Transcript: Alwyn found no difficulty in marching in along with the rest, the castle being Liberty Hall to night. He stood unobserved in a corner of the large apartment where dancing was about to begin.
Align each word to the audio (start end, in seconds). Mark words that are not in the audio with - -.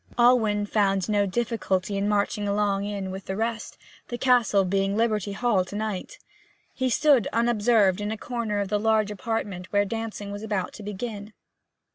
Alwyn 0.17 0.65
found 0.65 1.07
no 1.07 1.27
difficulty 1.27 1.95
in 1.95 2.09
marching 2.09 2.45
in 2.45 2.49
along 2.49 3.11
with 3.11 3.25
the 3.27 3.35
rest, 3.35 3.77
the 4.07 4.17
castle 4.17 4.65
being 4.65 4.97
Liberty 4.97 5.33
Hall 5.33 5.63
to 5.63 5.75
night. 5.75 6.17
He 6.73 6.89
stood 6.89 7.27
unobserved 7.31 8.01
in 8.01 8.09
a 8.11 8.17
corner 8.17 8.57
of 8.61 8.69
the 8.69 8.79
large 8.79 9.11
apartment 9.11 9.71
where 9.71 9.85
dancing 9.85 10.31
was 10.31 10.41
about 10.41 10.73
to 10.73 10.81
begin. 10.81 11.33